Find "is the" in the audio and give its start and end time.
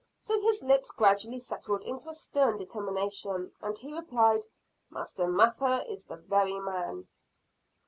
5.87-6.15